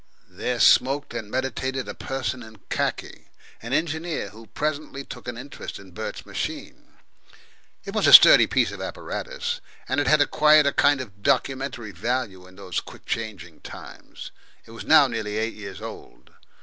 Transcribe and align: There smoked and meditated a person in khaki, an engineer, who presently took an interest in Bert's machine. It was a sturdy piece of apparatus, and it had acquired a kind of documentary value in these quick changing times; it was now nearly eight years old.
There 0.31 0.59
smoked 0.59 1.13
and 1.13 1.29
meditated 1.29 1.87
a 1.87 1.93
person 1.93 2.41
in 2.41 2.57
khaki, 2.71 3.27
an 3.61 3.71
engineer, 3.71 4.29
who 4.29 4.47
presently 4.47 5.03
took 5.03 5.27
an 5.27 5.37
interest 5.37 5.77
in 5.77 5.91
Bert's 5.91 6.25
machine. 6.25 6.87
It 7.85 7.93
was 7.93 8.07
a 8.07 8.13
sturdy 8.13 8.47
piece 8.47 8.71
of 8.71 8.81
apparatus, 8.81 9.61
and 9.87 9.99
it 9.99 10.07
had 10.07 10.19
acquired 10.19 10.65
a 10.65 10.73
kind 10.73 11.01
of 11.01 11.21
documentary 11.21 11.91
value 11.91 12.47
in 12.47 12.55
these 12.55 12.79
quick 12.79 13.05
changing 13.05 13.59
times; 13.59 14.31
it 14.65 14.71
was 14.71 14.85
now 14.85 15.05
nearly 15.05 15.37
eight 15.37 15.53
years 15.53 15.83
old. 15.83 16.31